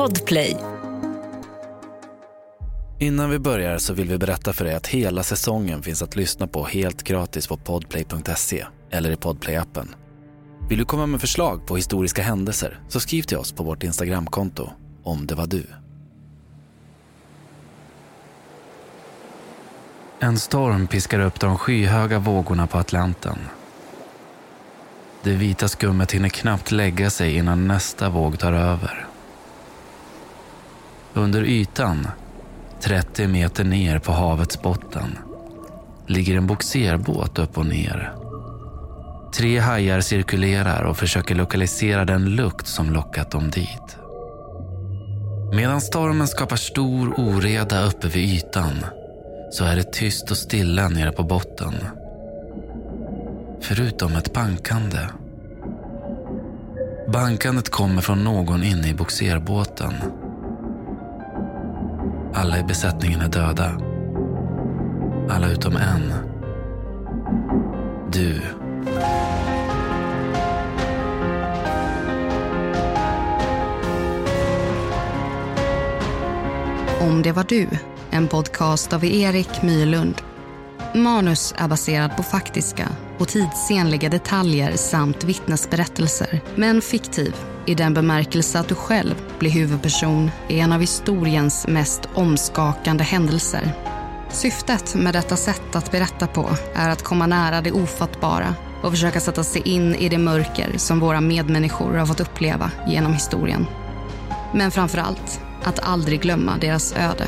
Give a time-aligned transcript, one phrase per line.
[0.00, 0.56] Podplay.
[2.98, 6.46] Innan vi börjar så vill vi berätta för dig att hela säsongen finns att lyssna
[6.46, 9.88] på helt gratis på podplay.se eller i podplay-appen.
[10.68, 14.70] Vill du komma med förslag på historiska händelser så skriv till oss på vårt Instagramkonto
[15.02, 15.66] om det var du.
[20.20, 23.38] En storm piskar upp de skyhöga vågorna på Atlanten.
[25.22, 29.09] Det vita skummet hinner knappt lägga sig innan nästa våg tar över.
[31.14, 32.08] Under ytan,
[32.80, 35.18] 30 meter ner på havets botten,
[36.06, 38.12] ligger en boxerbåt upp och ner.
[39.34, 43.96] Tre hajar cirkulerar och försöker lokalisera den lukt som lockat dem dit.
[45.52, 48.84] Medan stormen skapar stor oreda uppe vid ytan
[49.50, 51.74] så är det tyst och stilla nere på botten.
[53.60, 54.98] Förutom ett bankande.
[57.12, 59.94] Bankandet kommer från någon inne i boxerbåten.
[62.34, 63.80] Alla i besättningen är döda.
[65.30, 66.14] Alla utom en.
[68.12, 68.42] Du.
[77.00, 77.68] Om det var du,
[78.10, 80.22] en podcast av Erik Mylund.
[80.94, 87.34] Manus är baserad på faktiska och tidsenliga detaljer samt vittnesberättelser, men fiktiv
[87.70, 93.72] i den bemärkelse att du själv blir huvudperson i en av historiens mest omskakande händelser.
[94.30, 99.20] Syftet med detta sätt att berätta på är att komma nära det ofattbara och försöka
[99.20, 103.66] sätta sig in i det mörker som våra medmänniskor har fått uppleva genom historien.
[104.54, 107.24] Men framför allt att aldrig glömma deras öde.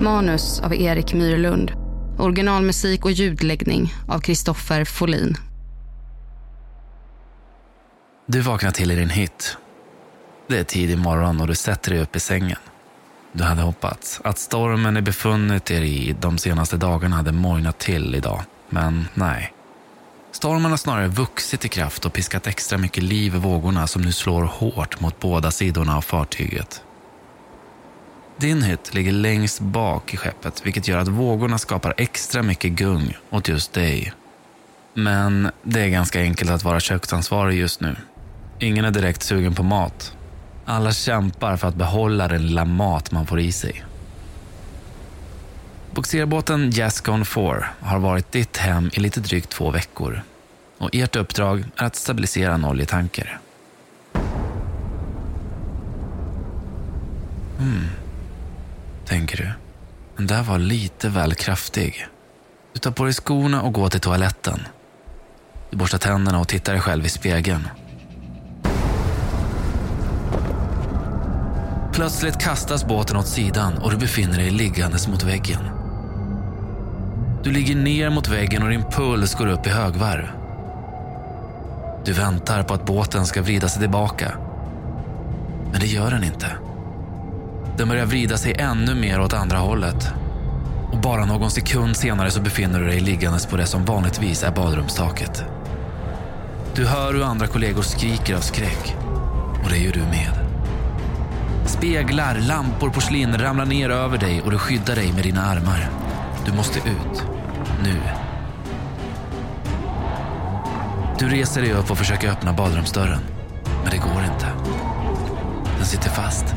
[0.00, 1.72] Manus av Erik Myrlund.
[2.18, 5.36] Originalmusik och ljudläggning av Kristoffer Folin.
[8.32, 9.56] Du vaknar till i din hytt.
[10.46, 12.58] Det är tidig morgon och du sätter dig upp i sängen.
[13.32, 18.14] Du hade hoppats att stormen ni befunnit er i de senaste dagarna hade mojnat till
[18.14, 19.52] idag, men nej.
[20.32, 24.12] Stormen har snarare vuxit i kraft och piskat extra mycket liv i vågorna som nu
[24.12, 26.82] slår hårt mot båda sidorna av fartyget.
[28.36, 33.16] Din hytt ligger längst bak i skeppet vilket gör att vågorna skapar extra mycket gung
[33.30, 34.12] åt just dig.
[34.94, 37.96] Men det är ganska enkelt att vara köksansvarig just nu.
[38.62, 40.16] Ingen är direkt sugen på mat.
[40.64, 43.84] Alla kämpar för att behålla den lilla mat man får i sig.
[45.94, 50.22] Boxerbåten Jascon 4 har varit ditt hem i lite drygt två veckor.
[50.78, 53.38] Och ert uppdrag är att stabilisera en oljetanker.
[57.58, 57.86] Hmm,
[59.06, 59.50] tänker du.
[60.16, 62.06] Den där var lite väl kraftig.
[62.72, 64.60] Du tar på dig skorna och går till toaletten.
[65.70, 67.68] Du borstar tänderna och tittar dig själv i spegeln.
[71.92, 75.60] Plötsligt kastas båten åt sidan och du befinner dig liggandes mot väggen.
[77.42, 80.26] Du ligger ner mot väggen och din puls går upp i högvarv.
[82.04, 84.32] Du väntar på att båten ska vrida sig tillbaka.
[85.70, 86.46] Men det gör den inte.
[87.76, 90.12] Den börjar vrida sig ännu mer åt andra hållet.
[90.92, 94.50] Och bara någon sekund senare så befinner du dig liggandes på det som vanligtvis är
[94.50, 95.44] badrumstaket.
[96.74, 98.96] Du hör hur andra kollegor skriker av skräck.
[99.64, 100.49] Och det gör du med.
[101.70, 105.90] Speglar, lampor, porslin ramlar ner över dig och du skyddar dig med dina armar.
[106.44, 107.22] Du måste ut.
[107.82, 108.00] Nu.
[111.18, 113.20] Du reser dig upp och försöker öppna badrumsdörren.
[113.82, 114.46] Men det går inte.
[115.76, 116.54] Den sitter fast.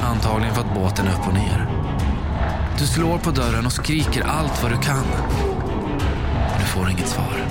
[0.00, 1.68] Antagligen för att båten är upp och ner.
[2.78, 5.04] Du slår på dörren och skriker allt vad du kan.
[6.50, 7.46] Men du får inget svar.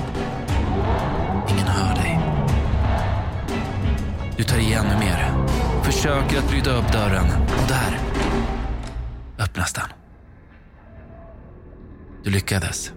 [1.50, 2.20] Ingen hör dig.
[4.38, 5.43] Du tar i ännu mer.
[5.84, 7.26] Försöker att bryta upp dörren.
[7.26, 8.00] Och där
[9.40, 9.90] öppnas den.
[12.24, 12.92] Du lyckades.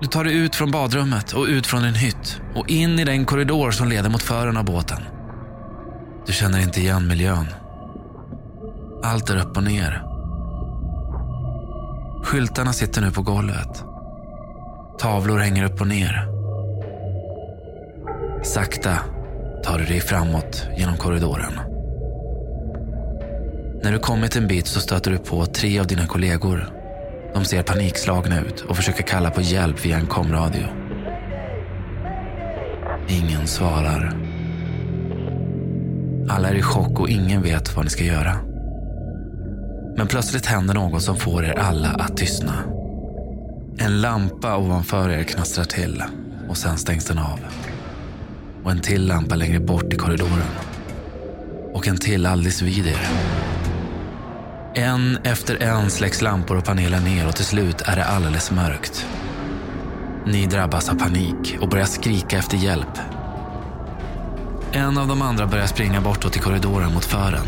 [0.00, 3.24] Du tar dig ut från badrummet och ut från din hytt och in i den
[3.24, 5.02] korridor som leder mot fören av båten.
[6.26, 7.46] Du känner inte igen miljön.
[9.02, 10.02] Allt är upp och ner.
[12.24, 13.84] Skyltarna sitter nu på golvet.
[14.98, 16.28] Tavlor hänger upp och ner.
[18.42, 18.98] Sakta
[19.64, 21.75] tar du dig framåt genom korridoren.
[23.86, 26.70] När du kommit en bit så stöter du på tre av dina kollegor.
[27.34, 30.66] De ser panikslagna ut och försöker kalla på hjälp via en komradio.
[33.08, 34.16] Ingen svarar.
[36.28, 38.36] Alla är i chock och ingen vet vad ni ska göra.
[39.96, 42.54] Men plötsligt händer något som får er alla att tystna.
[43.78, 46.04] En lampa ovanför er knastrar till
[46.48, 47.40] och sen stängs den av.
[48.64, 50.50] och en till lampa längre bort i korridoren.
[51.72, 53.45] Och en till alldeles vid er.
[54.78, 59.06] En efter en släcks lampor och paneler ner och till slut är det alldeles mörkt.
[60.26, 62.98] Ni drabbas av panik och börjar skrika efter hjälp.
[64.72, 67.46] En av de andra börjar springa bortåt i korridoren mot fören.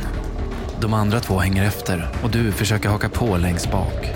[0.81, 4.15] De andra två hänger efter och du försöker haka på längst bak.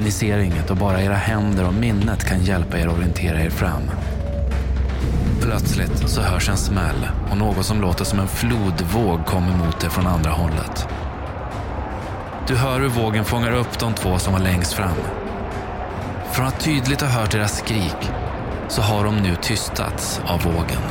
[0.00, 3.90] Ni ser inget och bara era händer och minnet kan hjälpa er orientera er fram.
[5.40, 9.88] Plötsligt så hörs en smäll och något som låter som en flodvåg kommer mot er
[9.88, 10.88] från andra hållet.
[12.48, 14.96] Du hör hur vågen fångar upp de två som var längst fram.
[16.32, 18.10] Från att tydligt ha hört deras skrik
[18.68, 20.82] så har de nu tystats av vågen.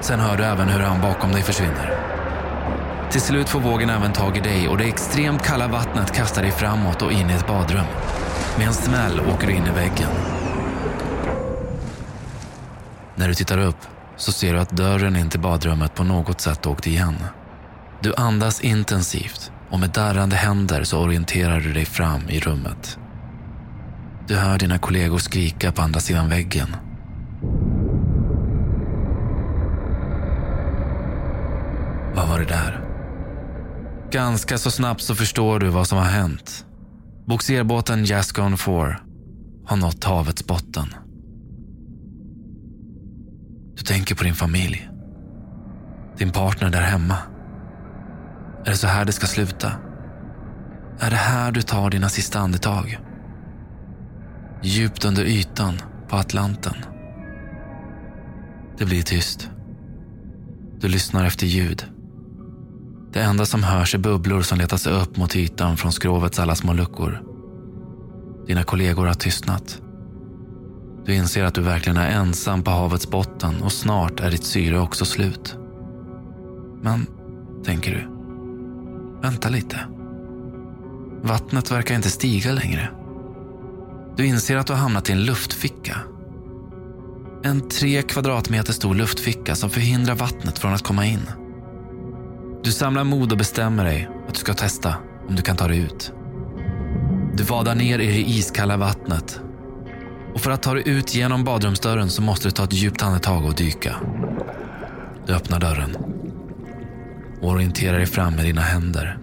[0.00, 1.98] Sen hör du även hur han bakom dig försvinner.
[3.10, 6.50] Till slut får vågen även tag i dig och det extremt kalla vattnet kastar dig
[6.50, 7.86] framåt och in i ett badrum.
[8.58, 10.10] Med en smäll åker du in i väggen.
[13.14, 13.86] När du tittar upp
[14.16, 17.16] så ser du att dörren in till badrummet på något sätt åkt igen.
[18.00, 22.98] Du andas intensivt och med darrande händer så orienterar du dig fram i rummet.
[24.28, 26.76] Du hör dina kollegor skrika på andra sidan väggen.
[32.14, 32.80] Vad var det där?
[34.10, 36.66] Ganska så snabbt så förstår du vad som har hänt.
[37.26, 39.00] Boxerbåten Jascon 4
[39.66, 40.94] har nått havets botten.
[43.76, 44.88] Du tänker på din familj.
[46.18, 47.16] Din partner där hemma.
[48.66, 49.72] Är det så här det ska sluta?
[50.98, 52.98] Är det här du tar dina sista andetag?
[54.62, 56.74] Djupt under ytan på Atlanten.
[58.78, 59.50] Det blir tyst.
[60.80, 61.84] Du lyssnar efter ljud.
[63.12, 66.54] Det enda som hörs är bubblor som letar sig upp mot ytan från skrovets alla
[66.54, 67.22] små luckor.
[68.46, 69.80] Dina kollegor har tystnat.
[71.04, 74.80] Du inser att du verkligen är ensam på havets botten och snart är ditt syre
[74.80, 75.56] också slut.
[76.82, 77.06] Men,
[77.64, 78.15] tänker du,
[79.26, 79.80] vänta lite.
[81.22, 82.88] Vattnet verkar inte stiga längre.
[84.16, 85.96] Du inser att du har hamnat i en luftficka.
[87.44, 91.30] En tre kvadratmeter stor luftficka som förhindrar vattnet från att komma in.
[92.64, 94.94] Du samlar mod och bestämmer dig att du ska testa
[95.28, 96.12] om du kan ta dig ut.
[97.34, 99.40] Du vadar ner i det iskalla vattnet.
[100.34, 103.44] Och för att ta dig ut genom badrumsdörren så måste du ta ett djupt andetag
[103.44, 103.96] och dyka.
[105.26, 106.15] Du öppnar dörren
[107.46, 109.18] och orienterar dig fram med dina händer.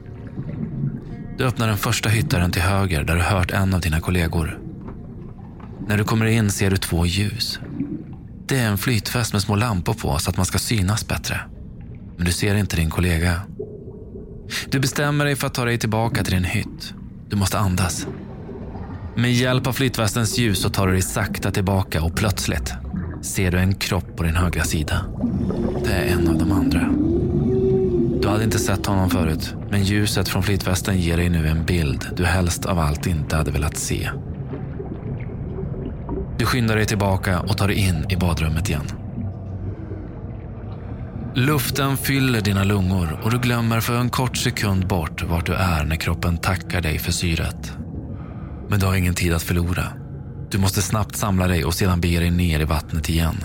[1.38, 4.60] Du öppnar den första hyttaren till höger där du hört en av dina kollegor.
[5.88, 7.60] När du kommer in ser du två ljus.
[8.46, 11.42] Det är en flytväst med små lampor på så att man ska synas bättre
[12.18, 13.42] men du ser inte din kollega.
[14.70, 16.94] Du bestämmer dig för att ta dig tillbaka till din hytt.
[17.30, 18.08] Du måste andas.
[19.16, 22.74] Med hjälp av flytvästens ljus så tar du dig sakta tillbaka och plötsligt
[23.22, 25.06] ser du en kropp på din högra sida.
[25.84, 26.93] Det är en av de andra.
[28.24, 32.08] Du hade inte sett honom förut, men ljuset från flytvästen ger dig nu en bild
[32.16, 34.10] du helst av allt inte hade velat se.
[36.38, 38.86] Du skyndar dig tillbaka och tar dig in i badrummet igen.
[41.36, 45.84] Luften fyller dina lungor och du glömmer för en kort sekund bort vart du är
[45.84, 47.74] när kroppen tackar dig för syret.
[48.70, 49.84] Men du har ingen tid att förlora.
[50.52, 53.36] Du måste snabbt samla dig och sedan bege dig ner i vattnet igen.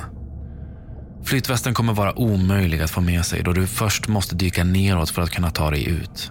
[1.25, 5.23] Flytvästen kommer vara omöjlig att få med sig då du först måste dyka neråt för
[5.23, 6.31] att kunna ta dig ut.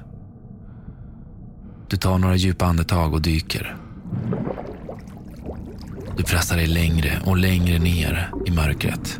[1.89, 3.77] Du tar några djupa andetag och dyker.
[6.17, 9.20] Du pressar dig längre och längre ner i mörkret.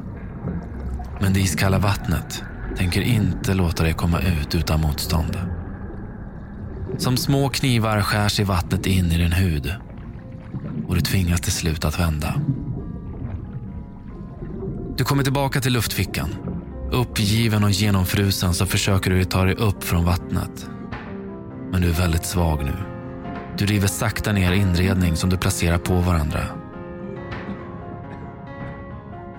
[1.21, 2.43] Men det iskalla vattnet
[2.77, 5.38] tänker inte låta dig komma ut utan motstånd.
[6.97, 9.74] Som små knivar skär sig vattnet in i din hud
[10.88, 12.36] och du tvingas till slut att vända.
[14.97, 16.35] Du kommer tillbaka till luftfickan.
[16.91, 20.69] Uppgiven och genomfrusen så försöker du ta dig upp från vattnet.
[21.71, 22.73] Men du är väldigt svag nu.
[23.57, 26.47] Du river sakta ner inredning som du placerar på varandra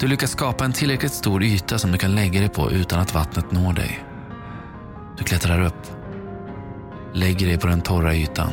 [0.00, 3.14] du lyckas skapa en tillräckligt stor yta som du kan lägga dig på utan att
[3.14, 4.04] vattnet når dig.
[5.18, 5.86] Du klättrar upp,
[7.14, 8.52] lägger dig på den torra ytan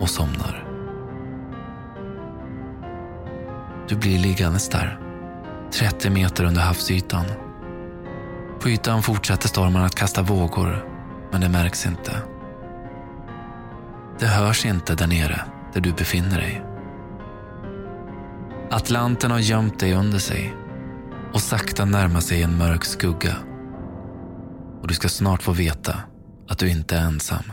[0.00, 0.65] och somnar.
[3.88, 5.00] Du blir liggandes där,
[5.72, 7.24] 30 meter under havsytan.
[8.60, 10.88] På ytan fortsätter stormen att kasta vågor,
[11.32, 12.22] men det märks inte.
[14.18, 15.40] Det hörs inte där nere,
[15.74, 16.62] där du befinner dig.
[18.70, 20.54] Atlanten har gömt dig under sig
[21.32, 23.36] och sakta närmar sig en mörk skugga.
[24.82, 26.00] Och du ska snart få veta
[26.48, 27.52] att du inte är ensam.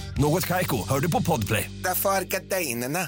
[0.17, 1.71] Något Kaiko, hör du på Podplay.
[1.83, 2.99] Därför är gardinerna.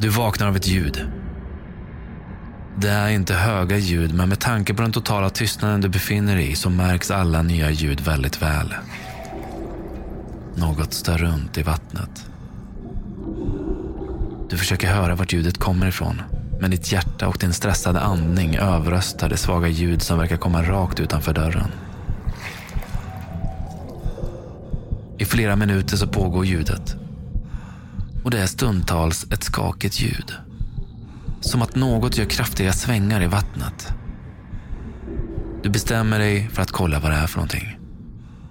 [0.00, 1.06] Du vaknar av ett ljud.
[2.76, 6.50] Det är inte höga ljud, men med tanke på den totala tystnaden du befinner dig
[6.50, 8.74] i så märks alla nya ljud väldigt väl.
[10.54, 12.26] Något stör runt i vattnet.
[14.50, 16.22] Du försöker höra vart ljudet kommer ifrån,
[16.62, 21.00] men ditt hjärta och din stressade andning överröstar det svaga ljud som verkar komma rakt
[21.00, 21.70] utanför dörren.
[25.18, 26.96] I flera minuter så pågår ljudet.
[28.24, 30.32] Och det är stundtals ett skakigt ljud.
[31.40, 33.92] Som att något gör kraftiga svängar i vattnet.
[35.62, 37.78] Du bestämmer dig för att kolla vad det är för någonting.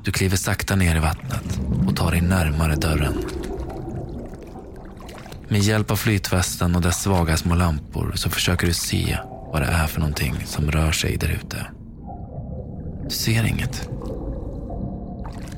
[0.03, 3.40] Du kliver sakta ner i vattnet och tar dig närmare dörren.
[5.51, 9.17] Med hjälp av flytvästen och dess svaga små lampor så försöker du se
[9.51, 11.65] vad det är för någonting som rör sig där ute.
[13.03, 13.89] Du ser inget.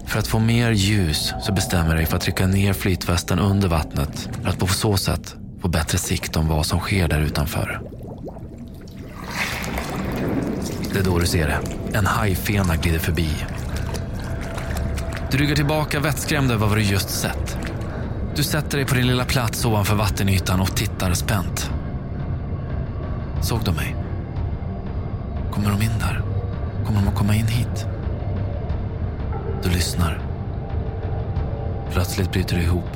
[0.06, 3.68] För att få mer ljus så bestämmer du dig för att trycka ner flytvästen under
[3.68, 7.82] vattnet för att på så sätt få bättre sikt om vad som sker där utanför.
[10.94, 11.60] Det är då du ser det.
[11.98, 13.30] En hajfena glider förbi.
[15.32, 17.63] Du ryggar tillbaka vettskrämd över vad du just sett.
[18.36, 21.72] Du sätter dig på din lilla plats ovanför vattenytan och tittar spänt.
[23.42, 23.96] Såg de mig?
[25.52, 26.22] Kommer de in där?
[26.86, 27.88] Kommer de att komma in hit?
[29.64, 30.22] Du lyssnar.
[31.92, 32.90] Plötsligt bryter du ihop.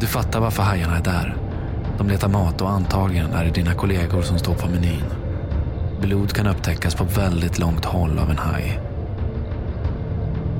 [0.00, 1.36] Du fattar varför hajarna är där.
[1.98, 5.04] De letar mat och antagligen är det dina kollegor som står på menyn.
[6.00, 8.87] Blod kan upptäckas på väldigt långt håll av en haj.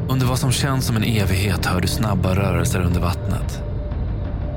[0.09, 3.63] Under vad som känns som en evighet hör du snabba rörelser under vattnet.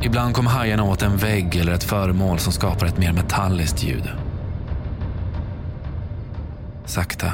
[0.02, 4.10] Ibland kommer hajarna åt en vägg eller ett föremål som skapar ett mer metalliskt ljud.
[6.86, 7.34] Sakta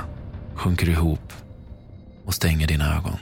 [0.55, 1.33] sjunker du ihop
[2.25, 3.17] och stänger dina ögon.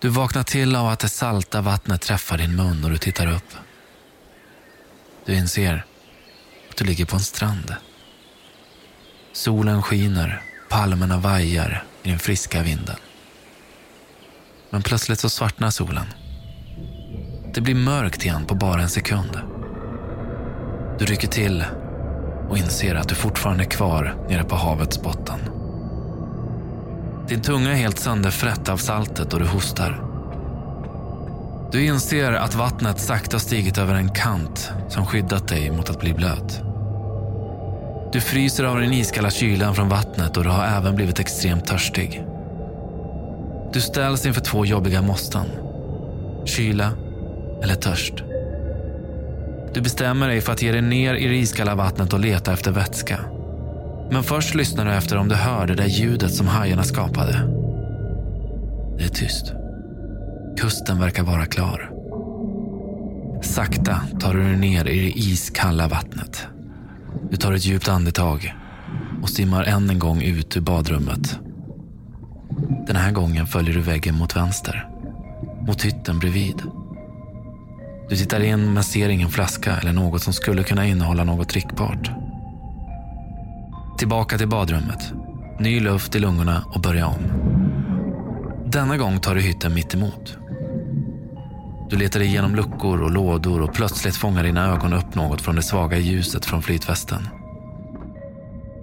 [0.00, 3.54] Du vaknar till av att det salta vattnet träffar din mun och du tittar upp.
[5.24, 5.84] Du inser
[6.70, 7.74] att du ligger på en strand.
[9.36, 12.96] Solen skiner, palmerna vajar i den friska vinden.
[14.70, 16.06] Men plötsligt så svartnar solen.
[17.54, 19.40] Det blir mörkt igen på bara en sekund.
[20.98, 21.64] Du rycker till
[22.48, 25.40] och inser att du fortfarande är kvar nere på havets botten.
[27.28, 30.02] Din tunga är helt sönderfrätt av saltet och du hostar.
[31.72, 36.14] Du inser att vattnet sakta stigit över en kant som skyddat dig mot att bli
[36.14, 36.65] blöt.
[38.16, 42.24] Du fryser av den iskalla kylan från vattnet och du har även blivit extremt törstig.
[43.72, 45.46] Du ställs inför två jobbiga måsten.
[46.44, 46.92] Kyla
[47.62, 48.14] eller törst.
[49.74, 52.70] Du bestämmer dig för att ge dig ner i det iskalla vattnet och leta efter
[52.70, 53.20] vätska.
[54.10, 57.32] Men först lyssnar du efter om du hör det där ljudet som hajarna skapade.
[58.98, 59.52] Det är tyst.
[60.58, 61.90] Kusten verkar vara klar.
[63.42, 66.46] Sakta tar du dig ner i det iskalla vattnet.
[67.30, 68.54] Du tar ett djupt andetag
[69.22, 71.38] och simmar än en gång ut ur badrummet.
[72.86, 74.88] Den här gången följer du väggen mot vänster.
[75.66, 76.62] Mot hytten bredvid.
[78.08, 82.10] Du tittar in men ser ingen flaska eller något som skulle kunna innehålla något drickbart.
[83.98, 85.12] Tillbaka till badrummet.
[85.60, 87.22] Ny luft i lungorna och börja om.
[88.66, 90.38] Denna gång tar du hytten mitt emot.
[91.90, 95.62] Du letar igenom luckor och lådor och plötsligt fångar dina ögon upp något från det
[95.62, 97.28] svaga ljuset från flytvästen.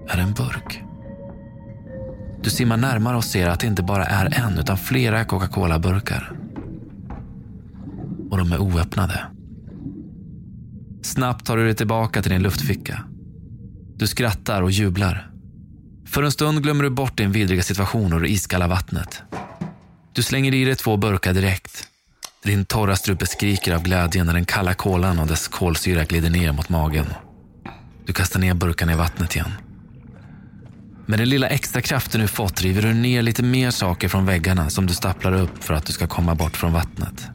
[0.07, 0.83] Är det en burk?
[2.43, 6.31] Du simmar närmare och ser att det inte bara är en utan flera Coca-Cola-burkar.
[8.29, 9.22] Och de är oöppnade.
[11.01, 13.03] Snabbt tar du dig tillbaka till din luftficka.
[13.95, 15.31] Du skrattar och jublar.
[16.05, 19.22] För en stund glömmer du bort din vidriga situation och det iskalla vattnet.
[20.13, 21.93] Du slänger i dig två burkar direkt.
[22.44, 26.52] Din torra strupe skriker av glädje när den kalla kolan och dess kolsyra glider ner
[26.52, 27.06] mot magen.
[28.06, 29.52] Du kastar ner burkarna i vattnet igen.
[31.06, 34.70] Med den lilla extra kraften du fått river du ner lite mer saker från väggarna
[34.70, 37.28] som du stapplar upp för att du ska komma bort från vattnet.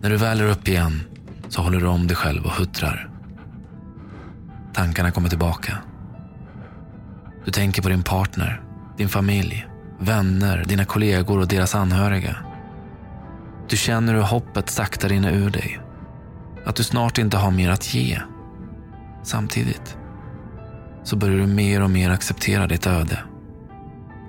[0.00, 1.02] När du väl är upp igen
[1.48, 3.10] så håller du om dig själv och huttrar.
[4.74, 5.78] Tankarna kommer tillbaka.
[7.44, 8.62] Du tänker på din partner,
[8.96, 9.66] din familj,
[10.00, 12.36] vänner, dina kollegor och deras anhöriga.
[13.68, 15.80] Du känner hur hoppet sakta rinner ur dig.
[16.64, 18.20] Att du snart inte har mer att ge.
[19.22, 19.96] Samtidigt
[21.02, 23.18] så börjar du mer och mer acceptera ditt öde.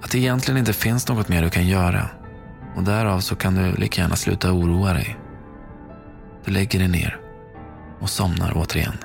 [0.03, 2.10] Att det egentligen inte finns något mer du kan göra.
[2.75, 5.17] Och därav så kan du lika gärna sluta oroa dig.
[6.46, 7.20] Du lägger dig ner
[8.00, 8.98] och somnar återigen.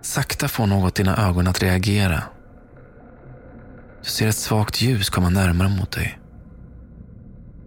[0.00, 2.22] Sakta får något dina ögon att reagera.
[4.06, 6.18] Du ser ett svagt ljus komma närmare mot dig.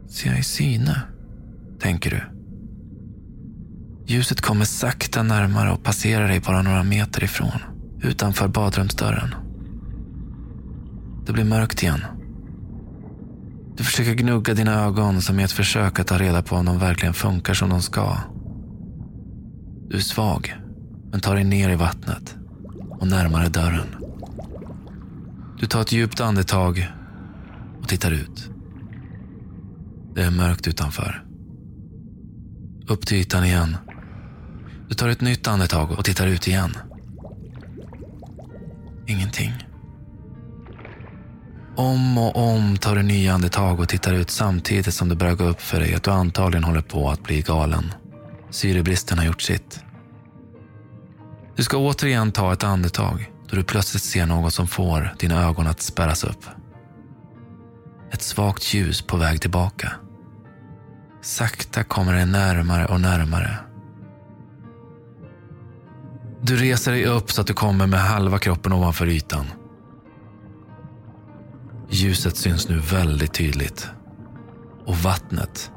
[0.08, 1.02] Ser jag i syne?
[1.80, 2.22] Tänker du.
[4.14, 7.60] Ljuset kommer sakta närmare och passerar dig bara några meter ifrån,
[8.04, 9.36] utanför badrumsdörren.
[11.26, 12.04] Det blir mörkt igen.
[13.78, 16.80] Du försöker gnugga dina ögon som i ett försök att ta reda på om de
[16.80, 18.18] verkligen funkar som de ska.
[19.90, 20.56] Du är svag,
[21.12, 22.36] men tar dig ner i vattnet
[23.00, 23.99] och närmare dörren.
[25.60, 26.88] Du tar ett djupt andetag
[27.82, 28.50] och tittar ut.
[30.16, 31.26] Det är mörkt utanför.
[32.88, 33.78] Upp till ytan igen.
[34.88, 36.78] Du tar ett nytt andetag och tittar ut igen.
[39.08, 39.54] Ingenting.
[41.76, 45.44] Om och om tar du nya andetag och tittar ut samtidigt som det börjar gå
[45.44, 47.94] upp för dig att du antagligen håller på att bli galen.
[48.50, 49.84] Syrebristen har gjort sitt.
[51.56, 55.68] Du ska återigen ta ett andetag då du plötsligt ser något som får dina ögon
[55.68, 56.46] att spärras upp.
[58.12, 59.92] Ett svagt ljus på väg tillbaka.
[61.22, 63.58] Sakta kommer det närmare och närmare.
[66.42, 69.46] Du reser dig upp så att du kommer med halva kroppen ovanför ytan.
[71.90, 73.88] Ljuset syns nu väldigt tydligt
[74.86, 75.72] och vattnet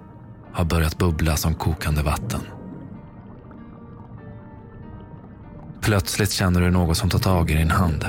[0.53, 2.41] har börjat bubbla som kokande vatten.
[5.83, 8.07] Plötsligt känner du något som tar tag i din hand.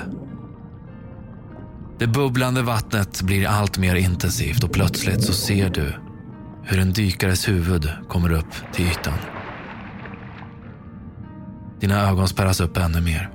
[1.99, 5.93] Det bubblande vattnet blir allt mer intensivt och plötsligt så ser du
[6.63, 9.13] hur en dykares huvud kommer upp till ytan.
[11.79, 13.29] Dina ögon spärras upp ännu mer.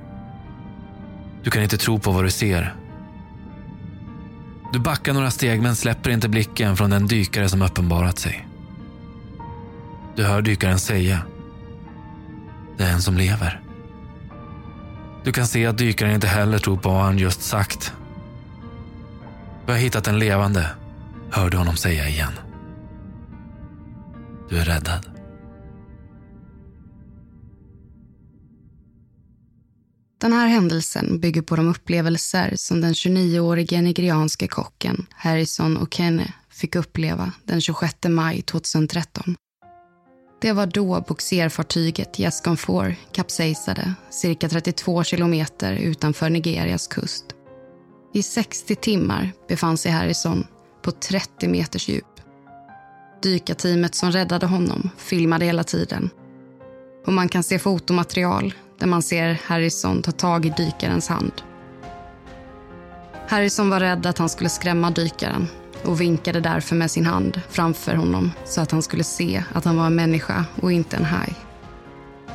[1.42, 2.74] Du kan inte tro på vad du ser.
[4.72, 8.48] Du backar några steg men släpper inte blicken från den dykare som uppenbarat sig.
[10.16, 11.22] Du hör dykaren säga.
[12.76, 13.67] Det är en som lever.
[15.24, 17.92] Du kan se att dykaren inte heller tror på vad han just sagt.
[19.66, 20.70] Vi har hittat en levande,
[21.30, 22.32] hör du honom säga igen.
[24.48, 25.06] Du är räddad.
[30.20, 36.76] Den här händelsen bygger på de upplevelser som den 29-årige nigerianske kocken Harrison Okene fick
[36.76, 39.34] uppleva den 26 maj 2013.
[40.40, 47.24] Det var då boxerfartyget Yes Comfort kapsejsade cirka 32 kilometer utanför Nigerias kust.
[48.14, 50.46] I 60 timmar befann sig Harrison
[50.82, 52.20] på 30 meters djup.
[53.22, 56.10] Dykarteamet som räddade honom filmade hela tiden.
[57.06, 61.32] Och man kan se fotomaterial där man ser Harrison ta tag i dykarens hand.
[63.28, 65.48] Harrison var rädd att han skulle skrämma dykaren
[65.84, 69.76] och vinkade därför med sin hand framför honom så att han skulle se att han
[69.76, 71.34] var en människa och inte en haj.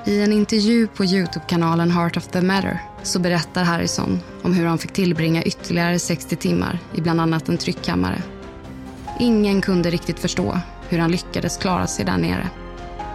[0.05, 4.77] I en intervju på Youtube-kanalen Heart of the Matter så berättar Harrison om hur han
[4.77, 8.21] fick tillbringa ytterligare 60 timmar i bland annat en tryckkammare.
[9.19, 12.49] Ingen kunde riktigt förstå hur han lyckades klara sig där nere.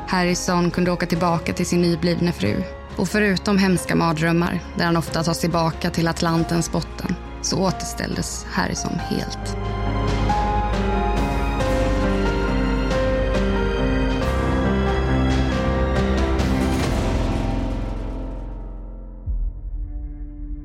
[0.09, 2.63] Harrison kunde åka tillbaka till sin nyblivne fru
[2.97, 8.99] och förutom hemska mardrömmar där han ofta tas tillbaka till Atlantens botten så återställdes Harrison
[8.99, 9.57] helt.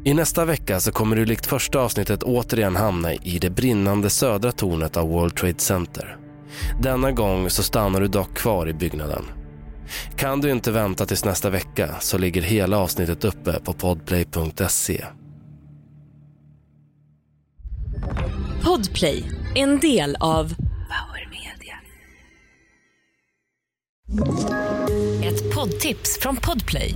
[0.06, 4.52] I nästa vecka så kommer du likt första avsnittet återigen hamna i det brinnande södra
[4.52, 6.18] tornet av World Trade Center.
[6.82, 9.26] Denna gång så stannar du dock kvar i byggnaden.
[10.16, 15.06] Kan du inte vänta tills nästa vecka så ligger hela avsnittet uppe på podplay.se.
[18.64, 19.24] Podplay,
[19.56, 21.76] en del av Power Media.
[25.24, 26.96] Ett poddtips från Podplay.